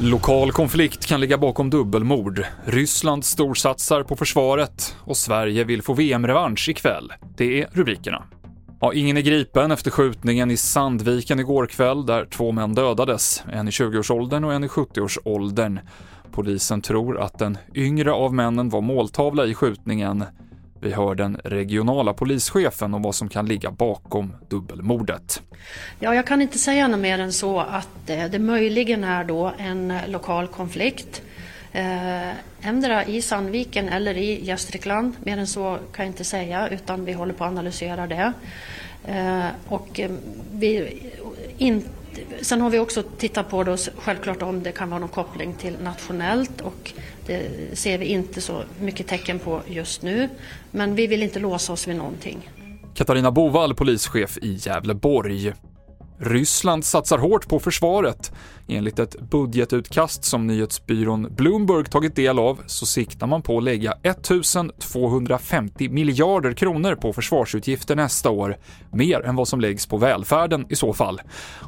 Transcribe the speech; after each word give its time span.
Lokal 0.00 0.52
konflikt 0.52 1.06
kan 1.06 1.20
ligga 1.20 1.38
bakom 1.38 1.70
dubbelmord. 1.70 2.44
Ryssland 2.64 3.24
storsatsar 3.24 4.02
på 4.02 4.16
försvaret 4.16 4.96
och 5.00 5.16
Sverige 5.16 5.64
vill 5.64 5.82
få 5.82 5.94
VM-revansch 5.94 6.68
ikväll. 6.68 7.12
Det 7.36 7.62
är 7.62 7.68
rubrikerna. 7.72 8.22
Ja, 8.80 8.92
ingen 8.92 9.16
är 9.16 9.20
gripen 9.20 9.70
efter 9.70 9.90
skjutningen 9.90 10.50
i 10.50 10.56
Sandviken 10.56 11.40
igår 11.40 11.66
kväll 11.66 12.06
där 12.06 12.24
två 12.24 12.52
män 12.52 12.74
dödades, 12.74 13.44
en 13.52 13.68
i 13.68 13.70
20-årsåldern 13.70 14.44
och 14.44 14.52
en 14.52 14.64
i 14.64 14.68
70-årsåldern. 14.68 15.80
Polisen 16.32 16.80
tror 16.80 17.20
att 17.20 17.38
den 17.38 17.58
yngre 17.74 18.12
av 18.12 18.34
männen 18.34 18.68
var 18.68 18.80
måltavla 18.80 19.46
i 19.46 19.54
skjutningen. 19.54 20.24
Vi 20.84 20.92
hör 20.92 21.14
den 21.14 21.36
regionala 21.44 22.14
polischefen 22.14 22.94
om 22.94 23.02
vad 23.02 23.14
som 23.14 23.28
kan 23.28 23.46
ligga 23.46 23.70
bakom 23.70 24.32
dubbelmordet. 24.48 25.42
Ja, 25.98 26.14
jag 26.14 26.26
kan 26.26 26.42
inte 26.42 26.58
säga 26.58 26.88
något 26.88 27.00
mer 27.00 27.18
än 27.18 27.32
så 27.32 27.60
att 27.60 28.10
eh, 28.10 28.24
det 28.24 28.38
möjligen 28.38 29.04
är 29.04 29.24
då 29.24 29.52
en 29.58 29.98
lokal 30.08 30.46
konflikt. 30.46 31.22
Eh, 31.72 32.28
ändra 32.62 33.04
i 33.04 33.22
Sandviken 33.22 33.88
eller 33.88 34.16
i 34.16 34.44
Gästrikland. 34.44 35.12
Mer 35.22 35.38
än 35.38 35.46
så 35.46 35.78
kan 35.92 36.04
jag 36.04 36.12
inte 36.12 36.24
säga 36.24 36.68
utan 36.68 37.04
vi 37.04 37.12
håller 37.12 37.34
på 37.34 37.44
att 37.44 37.50
analysera 37.50 38.06
det. 38.06 38.32
Eh, 39.04 39.46
och 39.68 40.00
eh, 40.00 40.10
vi 40.52 41.02
inte 41.58 41.88
sen 42.40 42.60
har 42.60 42.70
vi 42.70 42.78
också 42.78 43.02
tittat 43.02 43.50
på 43.50 43.64
då, 43.64 43.76
självklart 43.96 44.42
om 44.42 44.62
det 44.62 44.72
kan 44.72 44.90
vara 44.90 45.00
någon 45.00 45.08
koppling 45.08 45.54
till 45.54 45.76
nationellt 45.82 46.60
och 46.60 46.92
det 47.26 47.48
ser 47.78 47.98
vi 47.98 48.06
inte 48.06 48.40
så 48.40 48.62
mycket 48.80 49.06
tecken 49.06 49.38
på 49.38 49.60
just 49.66 50.02
nu. 50.02 50.28
Men 50.70 50.94
vi 50.94 51.06
vill 51.06 51.22
inte 51.22 51.38
låsa 51.38 51.72
oss 51.72 51.88
vid 51.88 51.96
någonting. 51.96 52.50
Katarina 52.94 53.30
Bovall, 53.30 53.74
polischef 53.74 54.38
i 54.42 54.58
Gävleborg. 54.60 55.52
Ryssland 56.18 56.84
satsar 56.84 57.18
hårt 57.18 57.48
på 57.48 57.60
försvaret. 57.60 58.32
Enligt 58.68 58.98
ett 58.98 59.20
budgetutkast 59.30 60.24
som 60.24 60.46
nyhetsbyrån 60.46 61.34
Bloomberg 61.36 61.84
tagit 61.84 62.16
del 62.16 62.38
av 62.38 62.62
så 62.66 62.86
siktar 62.86 63.26
man 63.26 63.42
på 63.42 63.58
att 63.58 63.64
lägga 63.64 63.92
1250 64.02 65.88
miljarder 65.88 66.52
kronor 66.52 66.94
på 66.94 67.12
försvarsutgifter 67.12 67.96
nästa 67.96 68.30
år, 68.30 68.56
mer 68.92 69.20
än 69.20 69.36
vad 69.36 69.48
som 69.48 69.60
läggs 69.60 69.86
på 69.86 69.96
välfärden 69.96 70.66
i 70.68 70.76
så 70.76 70.92
fall. 70.92 71.20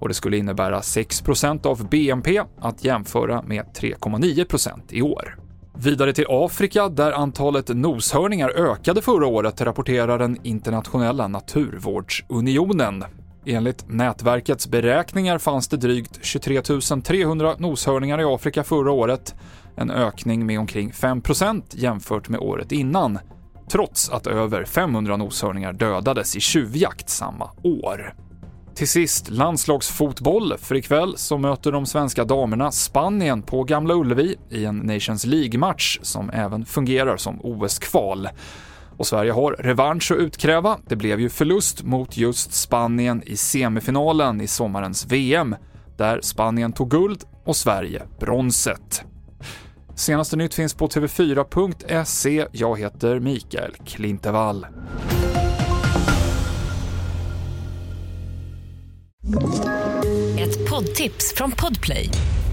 Och 0.00 0.08
det 0.08 0.14
skulle 0.14 0.36
innebära 0.36 0.80
6% 0.80 1.66
av 1.66 1.88
BNP, 1.88 2.42
att 2.60 2.84
jämföra 2.84 3.42
med 3.42 3.64
3,9% 3.80 4.80
i 4.88 5.02
år. 5.02 5.38
Vidare 5.78 6.12
till 6.12 6.26
Afrika, 6.28 6.88
där 6.88 7.12
antalet 7.12 7.68
noshörningar 7.68 8.50
ökade 8.50 9.02
förra 9.02 9.26
året, 9.26 9.60
rapporterar 9.60 10.18
den 10.18 10.38
internationella 10.42 11.28
naturvårdsunionen. 11.28 13.04
Enligt 13.46 13.84
nätverkets 13.88 14.68
beräkningar 14.68 15.38
fanns 15.38 15.68
det 15.68 15.76
drygt 15.76 16.18
23 16.22 16.62
300 17.04 17.54
noshörningar 17.58 18.20
i 18.20 18.24
Afrika 18.24 18.64
förra 18.64 18.92
året, 18.92 19.34
en 19.76 19.90
ökning 19.90 20.46
med 20.46 20.58
omkring 20.58 20.90
5% 20.90 21.62
jämfört 21.70 22.28
med 22.28 22.40
året 22.40 22.72
innan, 22.72 23.18
trots 23.70 24.10
att 24.10 24.26
över 24.26 24.64
500 24.64 25.16
noshörningar 25.16 25.72
dödades 25.72 26.36
i 26.36 26.40
tjuvjakt 26.40 27.08
samma 27.08 27.50
år. 27.62 28.14
Till 28.74 28.88
sist 28.88 29.30
landslagsfotboll, 29.30 30.54
för 30.58 30.74
ikväll 30.74 31.14
så 31.16 31.38
möter 31.38 31.72
de 31.72 31.86
svenska 31.86 32.24
damerna 32.24 32.70
Spanien 32.70 33.42
på 33.42 33.64
Gamla 33.64 33.94
Ullevi 33.94 34.36
i 34.50 34.64
en 34.64 34.76
Nations 34.76 35.26
League-match 35.26 35.98
som 36.02 36.30
även 36.30 36.64
fungerar 36.64 37.16
som 37.16 37.40
OS-kval. 37.42 38.28
Och 38.96 39.06
Sverige 39.06 39.32
har 39.32 39.52
revansch 39.52 40.12
att 40.12 40.18
utkräva. 40.18 40.78
Det 40.88 40.96
blev 40.96 41.20
ju 41.20 41.28
förlust 41.28 41.82
mot 41.82 42.16
just 42.16 42.52
Spanien 42.52 43.22
i 43.26 43.36
semifinalen 43.36 44.40
i 44.40 44.46
sommarens 44.46 45.06
VM, 45.06 45.56
där 45.96 46.20
Spanien 46.20 46.72
tog 46.72 46.90
guld 46.90 47.24
och 47.44 47.56
Sverige 47.56 48.02
bronset. 48.20 49.04
Senaste 49.94 50.36
nytt 50.36 50.54
finns 50.54 50.74
på 50.74 50.88
tv4.se. 50.88 52.46
Jag 52.52 52.78
heter 52.78 53.20
Mikael 53.20 53.74
Klintevall. 53.86 54.66
Ett 60.38 60.70
poddtips 60.70 61.34
från 61.36 61.50
Podplay. 61.50 62.10